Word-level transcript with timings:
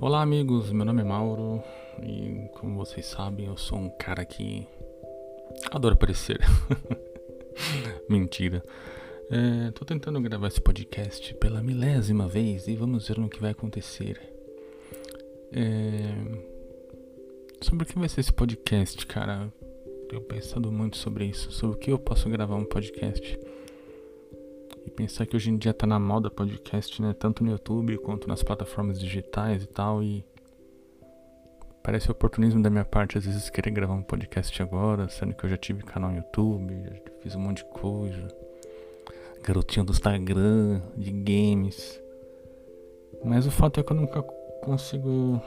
Olá 0.00 0.22
amigos, 0.22 0.72
meu 0.72 0.86
nome 0.86 1.02
é 1.02 1.04
Mauro 1.04 1.62
e 2.02 2.48
como 2.54 2.76
vocês 2.76 3.04
sabem 3.04 3.46
eu 3.46 3.58
sou 3.58 3.76
um 3.76 3.90
cara 3.90 4.24
que 4.24 4.66
adora 5.70 5.94
aparecer. 5.94 6.38
Mentira. 8.08 8.62
É, 9.30 9.70
tô 9.72 9.84
tentando 9.84 10.18
gravar 10.22 10.48
esse 10.48 10.62
podcast 10.62 11.34
pela 11.34 11.62
milésima 11.62 12.26
vez 12.26 12.68
e 12.68 12.74
vamos 12.74 13.06
ver 13.06 13.18
no 13.18 13.28
que 13.28 13.40
vai 13.40 13.50
acontecer. 13.50 14.18
É, 15.52 16.14
sobre 17.60 17.84
o 17.84 17.86
que 17.86 17.98
vai 17.98 18.08
ser 18.08 18.20
esse 18.20 18.32
podcast, 18.32 19.06
cara? 19.06 19.52
Eu 20.12 20.20
pensando 20.20 20.72
muito 20.72 20.96
sobre 20.96 21.24
isso, 21.24 21.52
sobre 21.52 21.76
o 21.76 21.78
que 21.78 21.92
eu 21.92 21.98
posso 21.98 22.28
gravar 22.28 22.56
um 22.56 22.64
podcast. 22.64 23.38
E 24.84 24.90
pensar 24.90 25.24
que 25.24 25.36
hoje 25.36 25.50
em 25.50 25.56
dia 25.56 25.72
tá 25.72 25.86
na 25.86 26.00
moda 26.00 26.28
podcast, 26.28 27.00
né? 27.00 27.14
Tanto 27.16 27.44
no 27.44 27.52
YouTube 27.52 27.96
quanto 27.98 28.26
nas 28.26 28.42
plataformas 28.42 28.98
digitais 28.98 29.62
e 29.62 29.66
tal. 29.66 30.02
E 30.02 30.24
parece 31.80 32.10
oportunismo 32.10 32.60
da 32.60 32.68
minha 32.68 32.84
parte 32.84 33.18
às 33.18 33.24
vezes 33.24 33.48
querer 33.50 33.70
gravar 33.70 33.94
um 33.94 34.02
podcast 34.02 34.60
agora, 34.60 35.08
sendo 35.08 35.32
que 35.32 35.44
eu 35.44 35.50
já 35.50 35.56
tive 35.56 35.84
canal 35.84 36.10
no 36.10 36.16
YouTube, 36.16 36.74
já 36.84 37.12
fiz 37.22 37.36
um 37.36 37.40
monte 37.40 37.58
de 37.58 37.70
coisa. 37.70 38.26
Garotinho 39.44 39.86
do 39.86 39.92
Instagram, 39.92 40.82
de 40.96 41.12
games. 41.12 42.02
Mas 43.24 43.46
o 43.46 43.50
fato 43.50 43.78
é 43.78 43.82
que 43.84 43.92
eu 43.92 43.96
nunca 43.96 44.22
consigo 44.60 45.40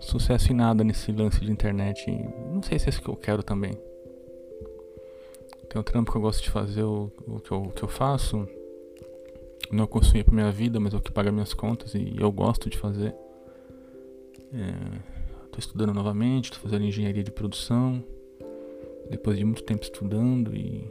sucesso 0.00 0.52
em 0.52 0.56
nada 0.56 0.84
nesse 0.84 1.12
lance 1.12 1.40
de 1.40 1.50
internet. 1.50 2.10
Não 2.52 2.62
sei 2.62 2.78
se 2.78 2.86
é 2.86 2.88
isso 2.90 3.02
que 3.02 3.08
eu 3.08 3.16
quero 3.16 3.42
também. 3.42 3.72
Tem 5.68 5.80
um 5.80 5.82
trampo 5.82 6.10
que 6.10 6.16
eu 6.16 6.22
gosto 6.22 6.42
de 6.42 6.50
fazer, 6.50 6.82
o, 6.82 7.12
o, 7.26 7.40
que, 7.40 7.52
eu, 7.52 7.62
o 7.62 7.70
que 7.70 7.82
eu 7.82 7.88
faço. 7.88 8.48
Não 9.70 9.84
é 9.84 9.86
consumir 9.86 10.24
pra 10.24 10.34
minha 10.34 10.50
vida, 10.50 10.80
mas 10.80 10.94
é 10.94 10.96
o 10.96 11.00
que 11.00 11.12
paga 11.12 11.30
minhas 11.30 11.52
contas 11.52 11.94
e 11.94 12.14
eu 12.18 12.32
gosto 12.32 12.70
de 12.70 12.78
fazer. 12.78 13.14
É, 14.52 14.98
tô 15.52 15.58
estudando 15.58 15.92
novamente, 15.92 16.50
tô 16.50 16.58
fazendo 16.58 16.84
engenharia 16.84 17.22
de 17.22 17.30
produção. 17.30 18.02
Depois 19.10 19.36
de 19.36 19.44
muito 19.44 19.62
tempo 19.62 19.82
estudando 19.82 20.54
e. 20.54 20.90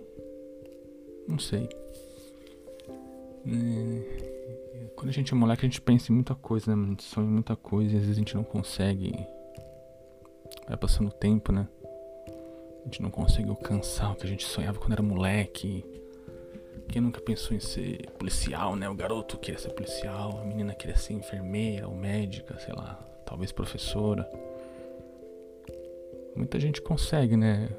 Não 1.28 1.40
sei. 1.40 1.68
É, 3.48 4.27
quando 4.96 5.10
a 5.10 5.14
gente 5.14 5.34
é 5.34 5.36
moleque, 5.36 5.66
a 5.66 5.70
gente 5.70 5.82
pensa 5.82 6.12
em 6.12 6.16
muita 6.16 6.36
coisa, 6.36 6.76
né? 6.76 6.84
A 6.84 6.90
gente 6.90 7.04
sonha 7.04 7.28
em 7.28 7.32
muita 7.32 7.56
coisa 7.56 7.94
e 7.94 7.98
às 7.98 8.02
vezes 8.02 8.18
a 8.18 8.20
gente 8.20 8.36
não 8.36 8.44
consegue. 8.44 9.14
Vai 10.68 10.78
passando 10.78 11.08
o 11.08 11.12
tempo, 11.12 11.52
né? 11.52 11.68
A 12.82 12.84
gente 12.86 13.02
não 13.02 13.10
consegue 13.10 13.50
alcançar 13.50 14.12
o 14.12 14.16
que 14.16 14.26
a 14.26 14.30
gente 14.30 14.46
sonhava 14.46 14.80
quando 14.80 14.94
era 14.94 15.04
moleque. 15.04 15.84
Quem 16.88 17.02
nunca 17.02 17.20
pensou 17.20 17.56
em 17.56 17.60
ser 17.60 18.10
policial, 18.18 18.76
né? 18.76 18.90
O 18.90 18.96
garoto 18.96 19.38
queria 19.38 19.60
ser 19.60 19.70
policial, 19.74 20.40
a 20.40 20.46
menina 20.46 20.74
queria 20.74 20.96
ser 20.96 21.14
enfermeira 21.14 21.88
ou 21.88 21.96
médica, 21.96 22.58
sei 22.60 22.74
lá, 22.74 22.94
talvez 23.26 23.52
professora. 23.52 24.30
Muita 26.36 26.60
gente 26.60 26.82
consegue, 26.82 27.36
né? 27.36 27.70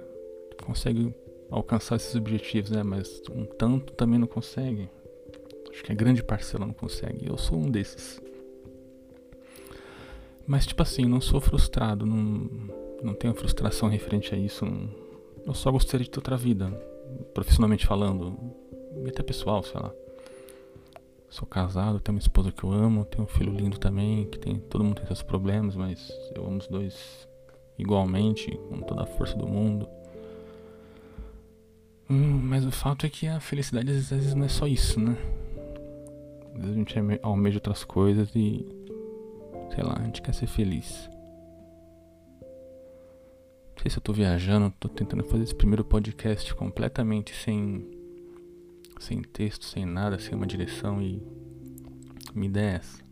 Consegue 0.63 1.15
alcançar 1.51 1.97
esses 1.97 2.15
objetivos, 2.15 2.71
né? 2.71 2.83
Mas 2.83 3.23
um 3.31 3.45
tanto 3.45 3.93
também 3.95 4.19
não 4.19 4.27
consegue. 4.27 4.91
Acho 5.71 5.85
que 5.85 5.93
a 5.93 5.95
grande 5.95 6.23
parcela 6.23 6.67
não 6.67 6.75
consegue. 6.75 7.29
Eu 7.29 7.37
sou 7.39 7.59
um 7.59 7.71
desses. 7.71 8.21
Mas, 10.47 10.67
tipo 10.67 10.83
assim, 10.83 11.05
não 11.05 11.21
sou 11.21 11.41
frustrado, 11.41 12.07
não, 12.07 12.49
não 13.03 13.15
tenho 13.15 13.35
frustração 13.35 13.89
referente 13.89 14.35
a 14.35 14.39
isso. 14.39 14.65
Não, 14.65 14.89
eu 15.47 15.55
só 15.55 15.71
gostaria 15.71 16.05
de 16.05 16.11
ter 16.11 16.19
outra 16.19 16.37
vida, 16.37 16.69
profissionalmente 17.35 17.87
falando, 17.87 18.37
e 19.05 19.09
até 19.09 19.23
pessoal, 19.23 19.63
sei 19.63 19.81
lá. 19.81 19.93
Sou 21.29 21.47
casado, 21.47 22.01
tenho 22.01 22.17
uma 22.17 22.21
esposa 22.21 22.51
que 22.51 22.65
eu 22.65 22.73
amo, 22.73 23.05
tenho 23.05 23.25
um 23.25 23.27
filho 23.27 23.53
lindo 23.53 23.79
também, 23.79 24.25
que 24.25 24.39
tem. 24.39 24.59
Todo 24.59 24.83
mundo 24.83 24.97
tem 24.97 25.07
seus 25.07 25.23
problemas, 25.23 25.77
mas 25.77 26.11
eu 26.35 26.47
amo 26.47 26.57
os 26.57 26.67
dois 26.67 27.29
igualmente, 27.79 28.51
com 28.69 28.81
toda 28.81 29.03
a 29.03 29.07
força 29.07 29.37
do 29.37 29.47
mundo. 29.47 29.87
Hum, 32.09 32.41
mas 32.43 32.65
o 32.65 32.71
fato 32.71 33.05
é 33.05 33.11
que 33.11 33.27
a 33.27 33.39
felicidade 33.39 33.91
às 33.91 34.09
vezes 34.09 34.35
não 34.35 34.47
é 34.47 34.49
só 34.49 34.67
isso, 34.67 34.99
né? 34.99 35.17
Às 36.59 36.65
vezes 36.65 36.75
a 36.75 36.79
gente 36.79 37.21
almeja 37.23 37.59
outras 37.59 37.85
coisas 37.85 38.35
e. 38.35 38.67
Sei 39.75 39.85
lá, 39.85 39.97
a 39.97 40.05
gente 40.05 40.21
quer 40.21 40.35
ser 40.35 40.49
feliz. 40.49 41.09
Não 43.77 43.83
sei 43.83 43.91
se 43.93 43.99
eu 43.99 44.03
tô 44.03 44.13
viajando, 44.13 44.75
tô 44.81 44.89
tentando 44.89 45.23
fazer 45.25 45.45
esse 45.45 45.55
primeiro 45.55 45.85
podcast 45.85 46.53
completamente 46.55 47.33
sem. 47.33 47.89
Sem 48.99 49.23
texto, 49.23 49.65
sem 49.65 49.87
nada, 49.87 50.19
sem 50.19 50.35
uma 50.35 50.47
direção 50.47 51.01
e. 51.01 51.23
Me 52.35 52.47
ideia 52.47 52.73
é 52.73 52.75
essa. 52.75 53.09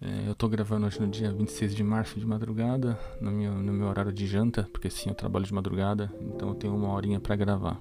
É, 0.00 0.28
eu 0.28 0.34
tô 0.34 0.48
gravando 0.48 0.86
hoje 0.86 1.00
no 1.00 1.06
dia 1.06 1.32
26 1.32 1.74
de 1.74 1.84
março 1.84 2.18
de 2.18 2.26
madrugada, 2.26 2.98
no 3.20 3.30
meu, 3.30 3.54
no 3.54 3.72
meu 3.72 3.86
horário 3.86 4.12
de 4.12 4.26
janta, 4.26 4.68
porque 4.72 4.90
sim, 4.90 5.08
eu 5.08 5.14
trabalho 5.14 5.46
de 5.46 5.54
madrugada, 5.54 6.12
então 6.20 6.48
eu 6.48 6.54
tenho 6.54 6.74
uma 6.74 6.92
horinha 6.92 7.18
para 7.18 7.34
gravar. 7.34 7.80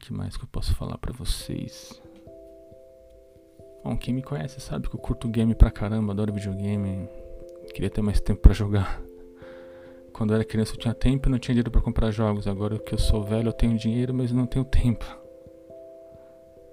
Que 0.00 0.12
mais 0.12 0.36
que 0.36 0.44
eu 0.44 0.48
posso 0.48 0.74
falar 0.74 0.98
para 0.98 1.12
vocês? 1.12 2.00
Bom, 3.82 3.96
quem 3.96 4.14
me 4.14 4.22
conhece 4.22 4.60
sabe 4.60 4.88
que 4.88 4.94
eu 4.94 5.00
curto 5.00 5.28
game 5.28 5.54
pra 5.54 5.70
caramba, 5.70 6.12
adoro 6.12 6.32
videogame. 6.32 7.08
Queria 7.74 7.90
ter 7.90 8.02
mais 8.02 8.20
tempo 8.20 8.40
para 8.40 8.52
jogar. 8.52 9.02
Quando 10.12 10.30
eu 10.30 10.36
era 10.36 10.44
criança 10.44 10.74
eu 10.74 10.78
tinha 10.78 10.94
tempo 10.94 11.28
e 11.28 11.30
não 11.30 11.38
tinha 11.38 11.54
dinheiro 11.54 11.70
para 11.70 11.80
comprar 11.80 12.10
jogos. 12.10 12.46
Agora 12.46 12.78
que 12.78 12.94
eu 12.94 12.98
sou 12.98 13.22
velho 13.22 13.48
eu 13.48 13.52
tenho 13.52 13.76
dinheiro, 13.76 14.14
mas 14.14 14.32
não 14.32 14.46
tenho 14.46 14.64
tempo. 14.64 15.04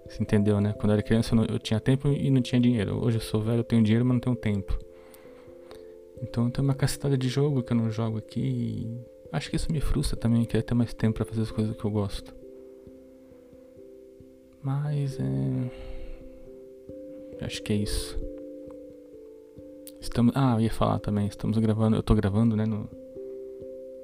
Você 0.07 0.21
entendeu, 0.23 0.59
né? 0.59 0.73
Quando 0.73 0.91
eu 0.91 0.93
era 0.93 1.03
criança 1.03 1.35
eu 1.35 1.59
tinha 1.59 1.79
tempo 1.79 2.07
e 2.09 2.29
não 2.29 2.41
tinha 2.41 2.59
dinheiro. 2.59 3.03
Hoje 3.03 3.17
eu 3.17 3.21
sou 3.21 3.41
velho, 3.41 3.59
eu 3.59 3.63
tenho 3.63 3.83
dinheiro, 3.83 4.05
mas 4.05 4.15
não 4.15 4.21
tenho 4.21 4.35
tempo. 4.35 4.77
Então 6.21 6.49
tem 6.49 6.63
uma 6.63 6.75
cacetada 6.75 7.17
de 7.17 7.27
jogo 7.29 7.63
que 7.63 7.73
eu 7.73 7.77
não 7.77 7.89
jogo 7.89 8.17
aqui. 8.17 8.39
E 8.41 9.05
acho 9.31 9.49
que 9.49 9.55
isso 9.55 9.71
me 9.71 9.79
frustra 9.81 10.17
também, 10.17 10.45
queria 10.45 10.63
ter 10.63 10.73
mais 10.73 10.93
tempo 10.93 11.15
para 11.15 11.25
fazer 11.25 11.41
as 11.41 11.51
coisas 11.51 11.75
que 11.75 11.83
eu 11.83 11.91
gosto. 11.91 12.40
Mas 14.63 15.19
é. 15.19 15.71
Acho 17.45 17.63
que 17.63 17.73
é 17.73 17.77
isso. 17.77 18.17
Estamos. 19.99 20.33
Ah, 20.35 20.55
eu 20.55 20.61
ia 20.61 20.71
falar 20.71 20.99
também. 20.99 21.27
Estamos 21.27 21.57
gravando. 21.57 21.95
Eu 21.95 22.03
tô 22.03 22.13
gravando, 22.13 22.55
né? 22.55 22.65
No, 22.65 22.87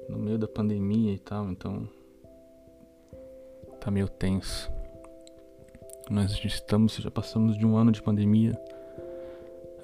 no 0.08 0.18
meio 0.18 0.38
da 0.38 0.48
pandemia 0.48 1.12
e 1.12 1.18
tal, 1.18 1.48
então. 1.50 1.88
Tá 3.80 3.90
meio 3.90 4.08
tenso. 4.08 4.70
Nós 6.10 6.32
estamos. 6.44 6.96
Já 6.96 7.10
passamos 7.10 7.56
de 7.56 7.64
um 7.64 7.76
ano 7.76 7.92
de 7.92 8.02
pandemia. 8.02 8.58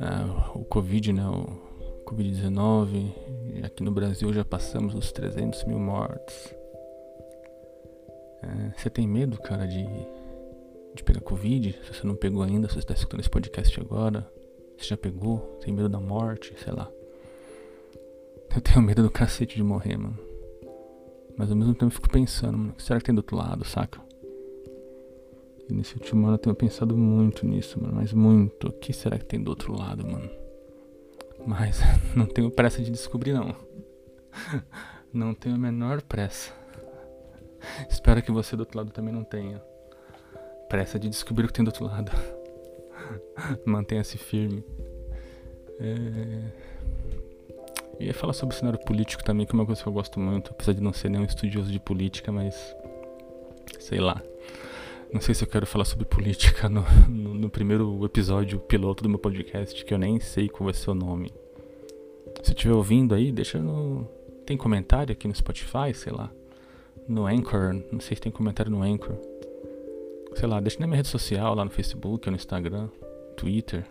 É, 0.00 0.58
o 0.58 0.64
Covid, 0.64 1.12
né? 1.12 1.26
O 1.28 2.04
Covid-19. 2.04 3.12
Aqui 3.64 3.84
no 3.84 3.92
Brasil 3.92 4.32
já 4.32 4.44
passamos 4.44 4.94
os 4.94 5.12
300 5.12 5.62
mil 5.64 5.78
mortes. 5.78 6.52
É, 8.42 8.72
você 8.76 8.90
tem 8.90 9.06
medo, 9.06 9.38
cara, 9.38 9.66
de 9.66 9.86
de 10.94 11.02
pegar 11.02 11.20
Covid, 11.20 11.72
se 11.82 11.94
você 11.94 12.06
não 12.06 12.14
pegou 12.14 12.42
ainda, 12.42 12.68
se 12.68 12.74
você 12.74 12.80
está 12.80 12.94
escutando 12.94 13.20
esse 13.20 13.30
podcast 13.30 13.80
agora, 13.80 14.30
você 14.78 14.86
já 14.86 14.96
pegou, 14.96 15.38
tem 15.60 15.74
medo 15.74 15.88
da 15.88 15.98
morte, 15.98 16.54
sei 16.62 16.72
lá. 16.72 16.90
Eu 18.54 18.60
tenho 18.60 18.80
medo 18.80 19.02
do 19.02 19.10
cacete 19.10 19.56
de 19.56 19.62
morrer, 19.62 19.96
mano. 19.96 20.18
Mas 21.36 21.50
ao 21.50 21.56
mesmo 21.56 21.74
tempo 21.74 21.86
eu 21.86 21.90
fico 21.90 22.08
pensando, 22.08 22.56
mano, 22.56 22.70
o 22.70 22.74
que 22.74 22.82
será 22.82 23.00
que 23.00 23.06
tem 23.06 23.14
do 23.14 23.18
outro 23.18 23.36
lado, 23.36 23.64
saca? 23.64 24.00
E 25.68 25.74
nesse 25.74 25.94
último 25.94 26.26
ano 26.26 26.34
eu 26.34 26.38
tenho 26.38 26.54
pensado 26.54 26.96
muito 26.96 27.44
nisso, 27.44 27.82
mano, 27.82 27.96
mas 27.96 28.12
muito. 28.12 28.68
O 28.68 28.72
que 28.72 28.92
será 28.92 29.18
que 29.18 29.24
tem 29.24 29.42
do 29.42 29.48
outro 29.48 29.76
lado, 29.76 30.06
mano? 30.06 30.30
Mas 31.44 31.80
não 32.14 32.26
tenho 32.26 32.50
pressa 32.50 32.80
de 32.80 32.90
descobrir, 32.90 33.32
não. 33.32 33.54
Não 35.12 35.32
tenho 35.32 35.54
a 35.54 35.58
menor 35.58 36.02
pressa. 36.02 36.52
Espero 37.88 38.20
que 38.20 38.32
você 38.32 38.56
do 38.56 38.60
outro 38.60 38.78
lado 38.78 38.90
também 38.90 39.14
não 39.14 39.22
tenha 39.22 39.62
pressa 40.74 40.98
de 40.98 41.08
descobrir 41.08 41.44
o 41.44 41.46
que 41.46 41.54
tem 41.54 41.64
do 41.64 41.68
outro 41.68 41.84
lado. 41.84 42.10
Mantenha-se 43.64 44.18
firme. 44.18 44.64
É... 45.78 46.50
Ia 48.00 48.12
falar 48.12 48.32
sobre 48.32 48.56
o 48.56 48.58
cenário 48.58 48.80
político 48.80 49.22
também, 49.22 49.46
que 49.46 49.52
é 49.52 49.54
uma 49.54 49.64
coisa 49.64 49.80
que 49.80 49.88
eu 49.88 49.92
gosto 49.92 50.18
muito, 50.18 50.50
apesar 50.50 50.72
de 50.72 50.82
não 50.82 50.92
ser 50.92 51.10
nenhum 51.10 51.24
estudioso 51.24 51.70
de 51.70 51.78
política, 51.78 52.32
mas. 52.32 52.74
Sei 53.78 54.00
lá. 54.00 54.20
Não 55.12 55.20
sei 55.20 55.32
se 55.32 55.44
eu 55.44 55.48
quero 55.48 55.64
falar 55.64 55.84
sobre 55.84 56.06
política 56.06 56.68
no, 56.68 56.84
no, 57.08 57.34
no 57.34 57.48
primeiro 57.48 58.04
episódio 58.04 58.58
piloto 58.58 59.04
do 59.04 59.08
meu 59.08 59.20
podcast, 59.20 59.84
que 59.84 59.94
eu 59.94 59.98
nem 59.98 60.18
sei 60.18 60.48
qual 60.48 60.64
vai 60.64 60.74
ser 60.74 60.90
o 60.90 60.94
nome. 60.94 61.32
Se 62.42 62.50
estiver 62.50 62.74
ouvindo 62.74 63.14
aí, 63.14 63.30
deixa 63.30 63.60
no. 63.60 64.08
Tem 64.44 64.56
comentário 64.56 65.12
aqui 65.12 65.28
no 65.28 65.34
Spotify, 65.36 65.94
sei 65.94 66.12
lá. 66.12 66.32
No 67.06 67.28
Anchor, 67.28 67.80
não 67.92 68.00
sei 68.00 68.16
se 68.16 68.22
tem 68.22 68.32
comentário 68.32 68.72
no 68.72 68.82
Anchor 68.82 69.16
sei 70.34 70.48
lá, 70.48 70.60
deixa 70.60 70.80
na 70.80 70.86
minha 70.86 70.96
rede 70.96 71.08
social, 71.08 71.54
lá 71.54 71.64
no 71.64 71.70
Facebook, 71.70 72.28
no 72.28 72.36
Instagram, 72.36 72.88
Twitter. 73.36 73.86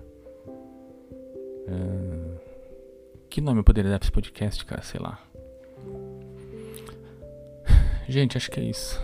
É... 1.68 2.54
Que 3.30 3.42
nome 3.42 3.62
eu 3.62 3.64
poderia 3.64 3.90
dar 3.90 4.00
pra 4.00 4.06
esse 4.06 4.12
podcast, 4.12 4.64
cara? 4.66 4.82
Sei 4.84 5.00
lá. 5.00 5.20
gente, 8.08 8.38
acho 8.38 8.52
que 8.52 8.60
é 8.60 8.64
isso. 8.64 9.02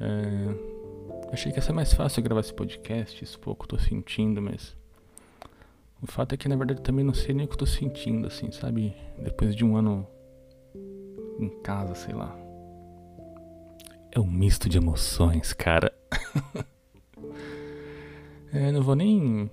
É, 0.00 1.32
achei 1.32 1.52
que 1.52 1.58
ia 1.58 1.62
ser 1.62 1.72
mais 1.72 1.92
fácil 1.92 2.22
gravar 2.22 2.40
esse 2.40 2.52
podcast, 2.52 3.22
isso 3.22 3.38
pouco 3.38 3.64
eu 3.64 3.68
tô 3.68 3.78
sentindo, 3.78 4.42
mas. 4.42 4.76
O 6.02 6.06
fato 6.08 6.34
é 6.34 6.36
que 6.36 6.48
na 6.48 6.56
verdade 6.56 6.82
também 6.82 7.04
não 7.04 7.14
sei 7.14 7.32
nem 7.32 7.44
o 7.44 7.48
que 7.48 7.54
eu 7.54 7.58
tô 7.58 7.66
sentindo, 7.66 8.26
assim, 8.26 8.50
sabe? 8.50 8.96
Depois 9.16 9.54
de 9.54 9.64
um 9.64 9.76
ano 9.76 10.04
em 11.38 11.48
casa, 11.62 11.94
sei 11.94 12.12
lá. 12.12 12.36
É 14.10 14.18
um 14.18 14.26
misto 14.26 14.68
de 14.68 14.78
emoções, 14.78 15.52
cara. 15.52 15.94
é, 18.52 18.72
não 18.72 18.82
vou 18.82 18.94
nem. 18.94 19.50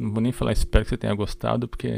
Não 0.00 0.10
vou 0.10 0.20
nem 0.20 0.32
falar, 0.32 0.52
espero 0.52 0.84
que 0.84 0.90
você 0.90 0.96
tenha 0.96 1.14
gostado, 1.14 1.68
porque 1.68 1.88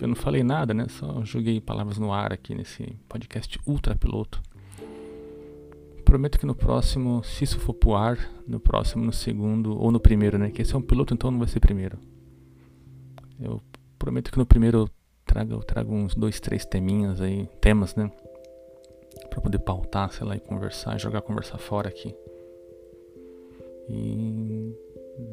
eu 0.00 0.08
não 0.08 0.14
falei 0.14 0.42
nada, 0.42 0.74
né? 0.74 0.86
Só 0.88 1.24
joguei 1.24 1.60
palavras 1.60 1.98
no 1.98 2.12
ar 2.12 2.32
aqui 2.32 2.54
nesse 2.54 2.96
podcast 3.08 3.58
ultra 3.66 3.96
piloto. 3.96 4.40
Prometo 6.04 6.38
que 6.38 6.46
no 6.46 6.54
próximo, 6.54 7.22
se 7.22 7.44
isso 7.44 7.58
for 7.58 7.74
pro 7.74 7.94
ar, 7.94 8.18
no 8.46 8.58
próximo, 8.58 9.04
no 9.04 9.12
segundo 9.12 9.78
ou 9.78 9.90
no 9.90 10.00
primeiro, 10.00 10.38
né? 10.38 10.50
Que 10.50 10.62
esse 10.62 10.74
é 10.74 10.78
um 10.78 10.82
piloto, 10.82 11.12
então 11.12 11.30
não 11.30 11.38
vai 11.38 11.48
ser 11.48 11.60
primeiro. 11.60 11.98
Eu 13.40 13.60
prometo 13.98 14.30
que 14.30 14.38
no 14.38 14.46
primeiro 14.46 14.78
eu 14.78 14.90
trago, 15.24 15.52
eu 15.52 15.62
trago 15.62 15.94
uns 15.94 16.14
dois, 16.14 16.40
três 16.40 16.64
teminhas 16.64 17.20
aí, 17.20 17.46
temas, 17.60 17.94
né? 17.94 18.10
Pra 19.28 19.40
poder 19.40 19.58
pautar, 19.58 20.10
sei 20.12 20.26
lá, 20.26 20.36
e 20.36 20.40
conversar, 20.40 20.98
jogar 20.98 21.20
conversar 21.20 21.58
fora 21.58 21.88
aqui. 21.88 22.14
E 23.88 24.74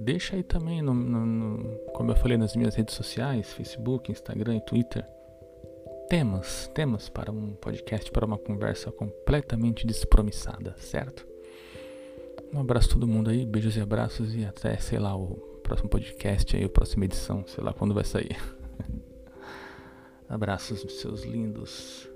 deixa 0.04 0.36
aí 0.36 0.44
também, 0.44 0.81
no, 0.81 0.94
no, 0.94 1.25
no, 1.25 1.78
como 1.94 2.12
eu 2.12 2.16
falei 2.16 2.38
nas 2.38 2.56
minhas 2.56 2.75
redes 2.75 2.96
sociais, 2.96 3.54
Facebook, 3.54 4.12
Instagram 4.12 4.57
e 4.57 4.62
Twitter, 4.62 5.06
temas, 6.10 6.69
temas 6.74 7.10
para 7.10 7.31
um 7.31 7.54
podcast, 7.54 8.12
para 8.12 8.25
uma 8.25 8.38
conversa 8.38 8.92
completamente 8.92 9.86
despromissada, 9.86 10.75
certo? 10.78 11.28
Um 12.54 12.60
abraço 12.60 12.90
a 12.90 12.94
todo 12.94 13.07
mundo 13.07 13.30
aí, 13.30 13.46
beijos 13.46 13.75
e 13.75 13.81
abraços 13.81 14.34
e 14.36 14.46
até, 14.46 14.78
sei 14.78 15.00
lá, 15.00 15.16
o 15.16 15.36
próximo 15.62 15.90
podcast 15.90 16.56
aí, 16.56 16.63
a 16.63 16.69
próxima 16.69 17.06
edição, 17.06 17.46
sei 17.48 17.63
lá 17.63 17.74
quando 17.74 17.94
vai 17.94 18.04
sair. 18.04 18.38
Abraços, 20.30 20.81
seus 21.00 21.24
lindos. 21.24 22.10